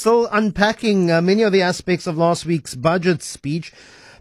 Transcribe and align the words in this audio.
still 0.00 0.26
unpacking 0.32 1.10
uh, 1.10 1.20
many 1.20 1.42
of 1.42 1.52
the 1.52 1.62
aspects 1.62 2.06
of 2.06 2.16
last 2.16 2.46
week's 2.46 2.74
budget 2.74 3.22
speech. 3.22 3.72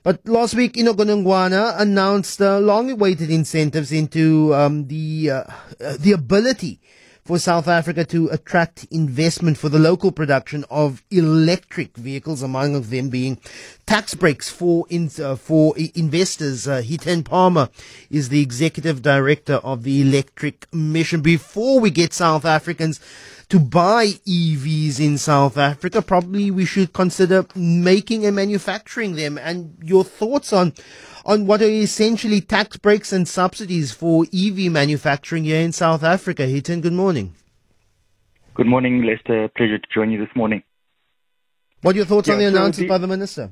But 0.03 0.27
last 0.27 0.53
week, 0.53 0.77
Enoch 0.77 0.97
Godongwana 0.97 1.79
announced 1.79 2.41
uh, 2.41 2.59
long-awaited 2.59 3.29
incentives 3.29 3.91
into 3.91 4.53
um, 4.53 4.87
the 4.87 5.31
uh, 5.31 5.43
uh, 5.79 5.97
the 5.99 6.11
ability 6.11 6.81
for 7.29 7.37
South 7.37 7.67
Africa 7.67 8.03
to 8.05 8.27
attract 8.29 8.85
investment 8.89 9.55
for 9.55 9.69
the 9.69 9.77
local 9.77 10.11
production 10.11 10.65
of 10.71 11.03
electric 11.11 11.95
vehicles, 11.95 12.41
among 12.41 12.81
them 12.81 13.09
being 13.09 13.39
tax 13.85 14.15
breaks 14.15 14.49
for 14.49 14.87
in, 14.89 15.11
uh, 15.21 15.35
for 15.35 15.75
investors. 15.93 16.67
Uh, 16.67 16.81
Hiten 16.81 17.21
Parmar 17.21 17.69
is 18.09 18.29
the 18.29 18.41
executive 18.41 19.03
director 19.03 19.57
of 19.57 19.83
the 19.83 20.01
Electric 20.01 20.65
Mission. 20.73 21.21
Before 21.21 21.79
we 21.79 21.91
get 21.91 22.13
South 22.13 22.45
Africans 22.45 22.99
to 23.49 23.59
buy 23.59 24.07
EVs 24.25 24.99
in 24.99 25.19
South 25.19 25.55
Africa, 25.55 26.01
probably 26.01 26.49
we 26.49 26.65
should 26.65 26.93
consider 26.93 27.45
making 27.53 28.25
and 28.25 28.35
manufacturing 28.35 29.15
them. 29.15 29.37
And 29.37 29.77
your 29.83 30.03
thoughts 30.03 30.51
on 30.51 30.73
on 31.29 31.45
what 31.45 31.61
are 31.61 31.69
essentially 31.69 32.41
tax 32.41 32.75
breaks 32.77 33.13
and 33.13 33.27
subsidies 33.27 33.91
for 33.91 34.25
EV 34.33 34.71
manufacturing 34.71 35.43
here 35.43 35.61
in 35.61 35.71
South 35.71 36.03
Africa. 36.03 36.41
Hiten, 36.41 36.81
good 36.81 36.91
morning. 36.91 37.35
Good 38.55 38.65
morning, 38.65 39.03
Lester. 39.03 39.47
Pleasure 39.55 39.77
to 39.77 39.87
join 39.93 40.09
you 40.09 40.17
this 40.17 40.35
morning. 40.35 40.63
What 41.83 41.93
are 41.93 41.97
your 41.97 42.07
thoughts 42.07 42.27
yeah, 42.27 42.33
on 42.33 42.39
the 42.39 42.45
so 42.45 42.49
announcement 42.49 42.87
the, 42.87 42.93
by 42.93 42.97
the 42.97 43.05
minister? 43.05 43.51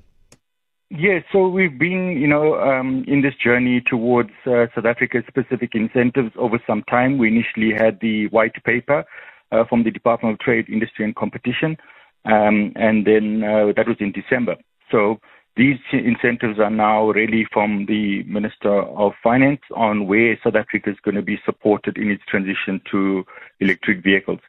Yes, 0.90 1.00
yeah, 1.00 1.20
so 1.32 1.50
we've 1.50 1.78
been, 1.78 2.18
you 2.20 2.28
know, 2.28 2.56
um, 2.56 3.06
in 3.08 3.22
this 3.22 3.36
journey 3.42 3.84
towards 3.86 4.32
uh, 4.48 4.66
South 4.74 4.86
Africa's 4.86 5.24
specific 5.28 5.76
incentives 5.76 6.32
over 6.36 6.60
some 6.66 6.82
time. 6.90 7.20
We 7.20 7.28
initially 7.28 7.78
had 7.78 8.00
the 8.02 8.26
white 8.30 8.56
paper 8.64 9.06
uh, 9.52 9.66
from 9.70 9.84
the 9.84 9.92
Department 9.92 10.34
of 10.34 10.40
Trade, 10.40 10.66
Industry 10.68 11.06
and 11.06 11.16
Competition, 11.16 11.78
um, 12.26 12.74
and 12.76 13.06
then 13.06 13.44
uh, 13.44 13.72
that 13.76 13.88
was 13.88 13.98
in 14.00 14.14
December. 14.14 14.56
So 14.92 15.20
these 15.58 15.80
incentives 15.92 16.60
are 16.60 16.70
now 16.70 17.10
really 17.10 17.48
from 17.52 17.88
the 17.88 18.24
Minister 18.24 18.82
of 18.84 19.14
Finance 19.24 19.62
on 19.76 20.06
where 20.06 20.40
South 20.44 20.56
Africa 20.56 20.92
is 20.92 20.98
going 21.04 21.16
to 21.16 21.24
be 21.24 21.40
supported 21.46 21.98
in 21.98 22.12
its 22.12 22.24
transition 22.28 22.80
to 22.92 23.26
electric 23.60 24.04
vehicles. 24.04 24.40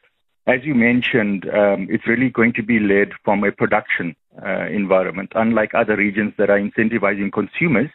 As 0.45 0.63
you 0.63 0.75
mentioned, 0.75 1.49
um, 1.49 1.87
it's 1.89 2.07
really 2.07 2.29
going 2.29 2.53
to 2.53 2.63
be 2.63 2.79
led 2.79 3.09
from 3.25 3.43
a 3.43 3.51
production 3.51 4.15
uh, 4.43 4.67
environment. 4.67 5.31
Unlike 5.35 5.73
other 5.73 5.95
regions 5.95 6.33
that 6.37 6.49
are 6.49 6.59
incentivizing 6.59 7.33
consumers 7.33 7.89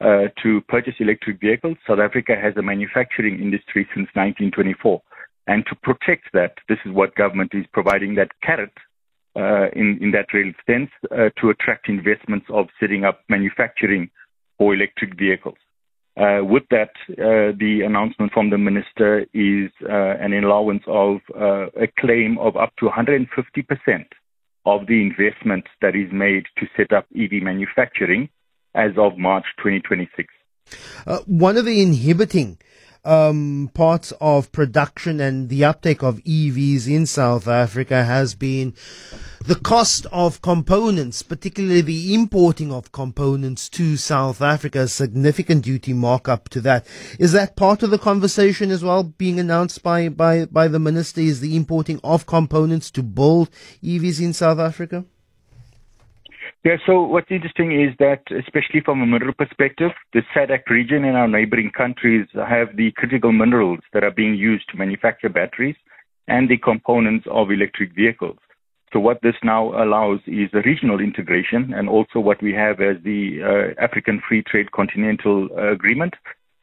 uh, 0.00 0.28
to 0.42 0.62
purchase 0.62 0.94
electric 0.98 1.40
vehicles, 1.40 1.76
South 1.86 2.00
Africa 2.00 2.36
has 2.40 2.56
a 2.56 2.62
manufacturing 2.62 3.40
industry 3.40 3.86
since 3.94 4.08
1924. 4.14 5.00
And 5.46 5.64
to 5.66 5.74
protect 5.76 6.32
that, 6.32 6.54
this 6.68 6.78
is 6.84 6.92
what 6.92 7.14
government 7.14 7.52
is 7.54 7.66
providing 7.72 8.14
that 8.16 8.30
carrot 8.42 8.72
uh, 9.36 9.68
in, 9.74 9.98
in 10.00 10.12
that 10.12 10.32
real 10.32 10.52
sense 10.66 10.90
uh, 11.10 11.28
to 11.40 11.50
attract 11.50 11.88
investments 11.88 12.46
of 12.50 12.68
setting 12.80 13.04
up 13.04 13.20
manufacturing 13.28 14.08
for 14.56 14.74
electric 14.74 15.18
vehicles. 15.18 15.58
Uh, 16.16 16.40
with 16.42 16.62
that, 16.70 16.92
uh, 17.18 17.52
the 17.58 17.82
announcement 17.84 18.32
from 18.32 18.48
the 18.48 18.56
minister 18.56 19.26
is 19.34 19.70
uh, 19.82 20.16
an 20.18 20.32
allowance 20.32 20.82
of 20.86 21.18
a 21.36 21.86
claim 21.98 22.38
of 22.38 22.56
up 22.56 22.72
to 22.78 22.86
150% 22.86 23.26
of 24.64 24.86
the 24.86 25.02
investment 25.02 25.64
that 25.82 25.94
is 25.94 26.10
made 26.10 26.44
to 26.56 26.66
set 26.74 26.90
up 26.92 27.04
EV 27.14 27.42
manufacturing 27.42 28.30
as 28.74 28.92
of 28.96 29.18
March 29.18 29.44
2026. 29.58 30.32
one 31.26 31.58
of 31.58 31.66
the 31.66 31.82
inhibiting 31.82 32.56
um, 33.06 33.70
parts 33.72 34.12
of 34.20 34.50
production 34.52 35.20
and 35.20 35.48
the 35.48 35.64
uptake 35.64 36.02
of 36.02 36.18
EVs 36.24 36.88
in 36.88 37.06
South 37.06 37.46
Africa 37.46 38.04
has 38.04 38.34
been 38.34 38.74
the 39.44 39.54
cost 39.54 40.06
of 40.10 40.42
components, 40.42 41.22
particularly 41.22 41.80
the 41.80 42.14
importing 42.14 42.72
of 42.72 42.90
components 42.90 43.68
to 43.68 43.96
South 43.96 44.42
Africa, 44.42 44.88
significant 44.88 45.62
duty 45.64 45.92
markup 45.92 46.48
to 46.48 46.60
that. 46.62 46.84
Is 47.18 47.32
that 47.32 47.54
part 47.54 47.84
of 47.84 47.90
the 47.90 47.98
conversation 47.98 48.72
as 48.72 48.82
well 48.82 49.04
being 49.04 49.38
announced 49.38 49.82
by, 49.84 50.08
by, 50.08 50.46
by 50.46 50.66
the 50.66 50.80
minister? 50.80 51.20
Is 51.20 51.40
the 51.40 51.54
importing 51.54 52.00
of 52.02 52.26
components 52.26 52.90
to 52.92 53.02
build 53.04 53.50
EVs 53.84 54.20
in 54.20 54.32
South 54.32 54.58
Africa? 54.58 55.04
Yeah, 56.66 56.78
so 56.84 57.00
what's 57.00 57.30
interesting 57.30 57.80
is 57.80 57.94
that, 58.00 58.22
especially 58.36 58.80
from 58.84 59.00
a 59.00 59.06
mineral 59.06 59.32
perspective, 59.32 59.92
the 60.12 60.22
SADC 60.34 60.68
region 60.68 61.04
and 61.04 61.16
our 61.16 61.28
neighboring 61.28 61.70
countries 61.70 62.26
have 62.34 62.74
the 62.74 62.90
critical 62.96 63.30
minerals 63.30 63.78
that 63.92 64.02
are 64.02 64.10
being 64.10 64.34
used 64.34 64.68
to 64.70 64.76
manufacture 64.76 65.28
batteries 65.28 65.76
and 66.26 66.48
the 66.48 66.58
components 66.58 67.24
of 67.30 67.52
electric 67.52 67.94
vehicles. 67.94 68.38
So 68.92 68.98
what 68.98 69.20
this 69.22 69.36
now 69.44 69.80
allows 69.80 70.18
is 70.26 70.50
a 70.54 70.62
regional 70.62 70.98
integration 70.98 71.72
and 71.72 71.88
also 71.88 72.18
what 72.18 72.42
we 72.42 72.52
have 72.54 72.80
as 72.80 72.96
the 73.04 73.42
uh, 73.78 73.80
African 73.80 74.20
Free 74.28 74.42
Trade 74.42 74.72
Continental 74.72 75.48
Agreement 75.56 76.14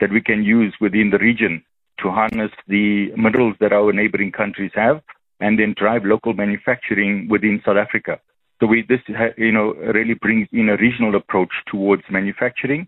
that 0.02 0.12
we 0.12 0.20
can 0.20 0.44
use 0.44 0.74
within 0.82 1.12
the 1.12 1.20
region 1.20 1.64
to 2.00 2.10
harness 2.10 2.52
the 2.68 3.14
minerals 3.16 3.56
that 3.62 3.72
our 3.72 3.94
neighboring 3.94 4.34
countries 4.34 4.72
have 4.76 5.02
and 5.40 5.58
then 5.58 5.74
drive 5.78 6.04
local 6.04 6.34
manufacturing 6.34 7.30
within 7.30 7.62
South 7.66 7.78
Africa. 7.78 8.20
So 8.64 8.68
we, 8.68 8.86
this, 8.88 9.02
you 9.38 9.52
know, 9.52 9.74
really 9.74 10.14
brings 10.14 10.48
in 10.54 10.70
a 10.70 10.78
regional 10.78 11.16
approach 11.16 11.52
towards 11.70 12.04
manufacturing, 12.10 12.88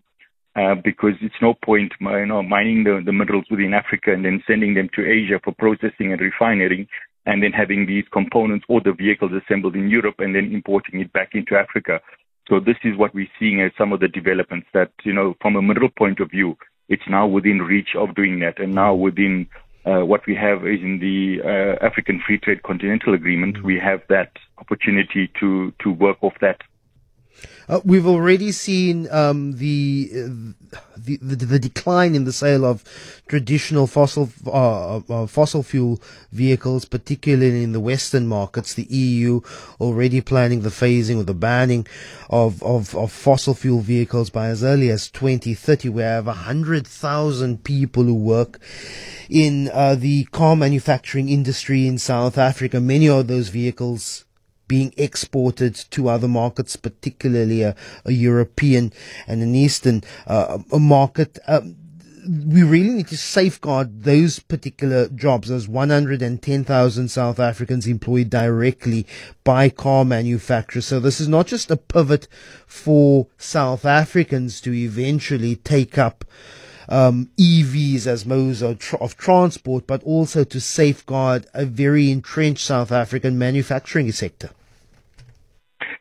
uh, 0.56 0.76
because 0.76 1.16
it's 1.20 1.36
no 1.42 1.54
point, 1.54 1.92
you 2.00 2.26
know, 2.28 2.42
mining 2.42 2.86
the, 2.86 3.02
the 3.06 3.12
minerals 3.12 3.44
within 3.52 3.74
Africa 3.74 4.14
and 4.14 4.24
then 4.24 4.42
sending 4.48 4.74
them 4.74 4.88
to 4.96 5.06
Asia 5.06 5.38
for 5.44 5.54
processing 5.60 6.14
and 6.14 6.22
refining, 6.22 6.88
and 7.26 7.44
then 7.44 7.52
having 7.52 7.86
these 7.86 8.06
components 8.14 8.66
or 8.70 8.80
the 8.80 8.94
vehicles 8.94 9.34
assembled 9.34 9.76
in 9.76 9.90
Europe 9.90 10.16
and 10.20 10.34
then 10.34 10.54
importing 10.54 11.02
it 11.02 11.12
back 11.12 11.32
into 11.34 11.58
Africa. 11.58 12.00
So 12.48 12.62
this 12.62 12.78
is 12.86 12.96
what 12.96 13.14
we're 13.14 13.28
seeing 13.38 13.60
as 13.60 13.72
some 13.78 13.92
of 13.92 14.00
the 14.00 14.08
developments 14.08 14.68
that, 14.74 14.92
you 15.04 15.12
know, 15.12 15.36
from 15.42 15.58
a 15.58 15.62
mineral 15.62 15.90
point 15.90 16.22
of 16.22 16.32
view, 16.32 16.56
it's 16.88 17.04
now 17.10 17.28
within 17.28 17.58
reach 17.60 17.90
of 17.98 18.16
doing 18.16 18.40
that, 18.40 18.62
and 18.62 18.74
now 18.74 18.96
within 18.96 19.46
uh, 19.86 20.04
what 20.04 20.26
we 20.26 20.36
have 20.36 20.66
is 20.66 20.82
in 20.82 21.00
the 21.00 21.42
uh, 21.44 21.86
African 21.86 22.22
Free 22.26 22.40
Trade 22.40 22.64
Continental 22.64 23.14
Agreement, 23.14 23.64
we 23.64 23.80
have 23.80 24.02
that 24.10 24.32
opportunity 24.58 25.32
to, 25.40 25.72
to 25.84 25.92
work 25.92 26.18
off 26.22 26.34
that. 26.42 26.62
Uh, 27.68 27.82
we've 27.84 28.06
already 28.06 28.52
seen 28.52 29.10
um, 29.12 29.58
the, 29.58 30.08
the, 30.96 31.18
the, 31.18 31.36
the 31.36 31.60
decline 31.60 32.14
in 32.14 32.24
the 32.26 32.32
sale 32.32 32.64
of 32.64 32.84
traditional 33.28 33.88
fossil 33.88 34.30
uh, 34.46 34.98
uh, 34.98 35.26
fossil 35.26 35.64
fuel 35.64 36.00
vehicles, 36.32 36.86
particularly 36.86 37.64
in 37.64 37.72
the 37.72 37.80
Western 37.80 38.28
markets. 38.28 38.76
The 38.76 38.84
EU 38.84 39.42
already 39.80 40.22
planning 40.22 40.62
the 40.62 40.70
phasing 40.70 41.20
or 41.20 41.24
the 41.24 41.34
banning 41.34 41.88
of, 42.30 42.62
of, 42.62 42.96
of 42.96 43.12
fossil 43.12 43.56
fuel 43.56 43.82
vehicles 43.82 44.30
by 44.30 44.48
as 44.48 44.64
early 44.64 44.90
as 44.90 45.10
2030. 45.10 45.90
We 45.90 46.04
have 46.04 46.28
hundred 46.28 46.86
thousand 46.86 47.64
people 47.64 48.04
who 48.04 48.16
work 48.16 48.60
in 49.28 49.70
uh, 49.74 49.96
the 49.96 50.26
car 50.26 50.56
manufacturing 50.56 51.30
industry 51.30 51.88
in 51.88 51.98
South 51.98 52.38
Africa. 52.38 52.80
Many 52.80 53.10
of 53.10 53.28
those 53.28 53.50
vehicles 53.50 54.25
being 54.68 54.94
exported 54.98 55.76
to 55.92 56.10
other 56.10 56.28
markets, 56.28 56.76
particularly 56.76 57.62
a, 57.62 57.76
a 58.04 58.12
European 58.12 58.92
and 59.28 59.42
an 59.42 59.56
Eastern 59.56 60.04
uh, 60.28 60.60
market. 60.72 61.40
Um, 61.48 61.78
we 62.28 62.64
really 62.64 62.90
need 62.90 63.08
to 63.08 63.18
safeguard 63.18 64.04
those 64.04 64.40
particular 64.40 65.08
jobs. 65.10 65.50
There's 65.50 65.68
110,000 65.68 67.08
South 67.10 67.40
Africans 67.40 67.88
employed 67.88 68.30
directly 68.30 69.06
by 69.44 69.70
car 69.70 70.06
manufacturers. 70.06 70.86
So 70.86 71.00
this 71.00 71.22
is 71.22 71.28
not 71.28 71.48
just 71.48 71.70
a 71.70 71.78
pivot 71.78 72.28
for 72.66 73.28
South 73.38 73.86
Africans 73.86 74.60
to 74.62 74.74
eventually 74.74 75.56
take 75.56 75.98
up 75.98 76.26
um, 76.90 77.30
EVs 77.40 78.08
as 78.08 78.26
modes 78.26 78.62
of, 78.62 78.80
of, 79.00 79.18
transport, 79.18 79.88
but 79.88 80.04
also 80.04 80.44
to 80.44 80.60
safeguard 80.60 81.48
a 81.54 81.66
very 81.66 82.12
entrenched 82.12 82.66
South 82.66 82.92
African 82.92 83.38
manufacturing 83.38 84.12
sector. 84.12 84.50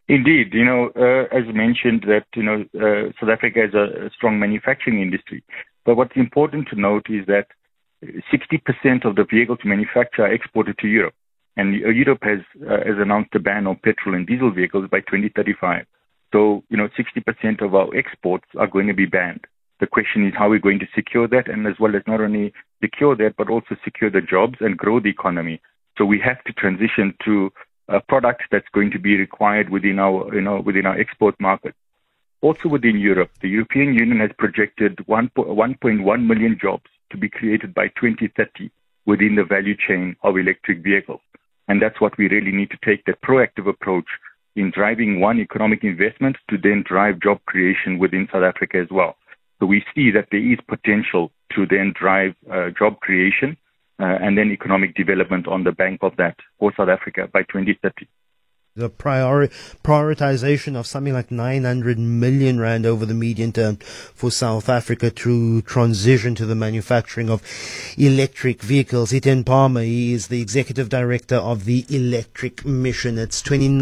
Indeed, 0.09 0.53
you 0.53 0.65
know, 0.65 0.91
uh, 0.97 1.35
as 1.35 1.45
mentioned, 1.55 2.05
that 2.07 2.27
you 2.35 2.43
know, 2.43 2.65
uh, 2.75 3.13
South 3.19 3.31
Africa 3.31 3.61
has 3.61 3.75
a, 3.75 4.07
a 4.07 4.11
strong 4.11 4.39
manufacturing 4.39 5.01
industry. 5.01 5.43
But 5.85 5.97
what's 5.97 6.17
important 6.17 6.69
to 6.69 6.81
note 6.81 7.07
is 7.09 7.27
that 7.27 7.47
60% 8.05 9.05
of 9.05 9.17
the 9.17 9.25
vehicles 9.25 9.61
manufactured 9.65 10.23
are 10.23 10.33
exported 10.33 10.77
to 10.79 10.89
Europe, 10.89 11.15
and 11.57 11.75
Europe 11.75 12.23
has 12.23 12.41
uh, 12.63 12.85
has 12.85 12.99
announced 12.99 13.35
a 13.35 13.39
ban 13.39 13.67
on 13.67 13.77
petrol 13.77 14.15
and 14.15 14.27
diesel 14.27 14.51
vehicles 14.51 14.89
by 14.91 15.01
2035. 15.01 15.87
So, 16.33 16.65
you 16.69 16.77
know, 16.77 16.89
60% 16.99 17.63
of 17.63 17.75
our 17.77 17.95
exports 17.97 18.47
are 18.59 18.67
going 18.67 18.89
to 18.89 18.95
be 18.95 19.07
banned. 19.07 19.47
The 19.81 19.87
question 19.87 20.27
is 20.27 20.35
how 20.37 20.49
we're 20.49 20.61
going 20.61 20.79
to 20.79 20.89
secure 20.95 21.27
that, 21.29 21.49
and 21.49 21.67
as 21.67 21.75
well 21.81 21.97
as 21.97 22.03
not 22.07 22.21
only 22.21 22.53
secure 22.81 23.17
that, 23.17 23.35
but 23.37 23.51
also 23.51 23.77
secure 23.85 24.11
the 24.11 24.21
jobs 24.21 24.59
and 24.61 24.77
grow 24.77 25.01
the 25.01 25.11
economy. 25.11 25.61
So 25.99 26.05
we 26.05 26.21
have 26.21 26.43
to 26.45 26.53
transition 26.53 27.15
to 27.25 27.53
a 27.89 28.01
product 28.01 28.45
that's 28.51 28.69
going 28.73 28.91
to 28.93 28.99
be 28.99 29.17
required 29.17 29.69
within 29.69 29.99
our, 29.99 30.35
you 30.35 30.41
know, 30.41 30.61
within 30.61 30.87
our 30.87 30.99
export 30.99 31.39
market. 31.41 31.75
Also 32.41 32.69
within 32.69 32.99
Europe, 32.99 33.31
the 33.41 33.49
European 33.49 33.95
Union 33.95 34.21
has 34.21 34.31
projected 34.39 34.97
1.1 35.09 36.27
million 36.27 36.59
jobs 36.61 36.91
to 37.11 37.17
be 37.17 37.29
created 37.29 37.75
by 37.75 37.89
2030 37.89 38.71
within 39.07 39.35
the 39.35 39.45
value 39.45 39.77
chain 39.77 40.17
of 40.23 40.37
electric 40.37 40.83
vehicles. 40.83 41.21
And 41.69 41.81
that's 41.81 42.01
what 42.01 42.17
we 42.19 42.29
really 42.29 42.53
need 42.53 42.71
to 42.71 42.79
take 42.85 43.05
that 43.07 43.23
proactive 43.23 43.69
approach 43.69 44.07
in 44.57 44.71
driving 44.71 45.21
one 45.21 45.41
economic 45.41 45.85
investment 45.85 46.37
to 46.49 46.59
then 46.59 46.85
drive 46.87 47.21
job 47.21 47.41
creation 47.47 47.99
within 47.99 48.29
South 48.33 48.45
Africa 48.45 48.79
as 48.79 48.89
well. 48.91 49.17
So 49.65 49.69
we 49.69 49.83
see 49.95 50.11
that 50.11 50.29
there 50.31 50.53
is 50.53 50.59
potential 50.69 51.33
to 51.55 51.65
then 51.65 51.95
drive 51.99 52.35
uh, 52.53 52.69
job 52.79 53.01
creation 53.01 53.57
uh, 53.99 54.05
and 54.21 54.37
then 54.37 54.51
economic 54.51 54.95
development 54.95 55.49
on 55.49 55.65
the 55.65 55.73
bank 55.73 56.01
of 56.03 56.15
that 56.19 56.37
for 56.59 56.71
South 56.77 56.91
Africa 56.91 57.31
by 57.33 57.45
2030 57.45 58.07
the 58.77 58.89
priori- 58.89 59.51
prioritization 59.85 60.75
of 60.75 60.85
something 60.85 61.13
like 61.13 61.31
900 61.31 61.97
million 61.97 62.59
rand 62.59 62.85
over 62.85 63.07
the 63.07 63.15
medium 63.15 63.53
term 63.53 63.77
for 63.77 64.33
South 64.33 64.69
Africa 64.69 65.13
to 65.13 65.63
transition 65.63 66.35
to 66.35 66.45
the 66.45 66.57
manufacturing 66.57 67.31
of 67.31 67.41
electric 67.97 68.63
vehicles. 68.63 69.13
Hiten 69.13 69.45
Parmar, 69.45 69.85
he 69.85 70.13
is 70.13 70.27
the 70.27 70.43
executive 70.43 70.89
director 70.89 71.37
of 71.37 71.67
the 71.67 71.87
Electric 71.89 72.67
Mission. 72.67 73.17
It's 73.17 73.41
29 73.43 73.73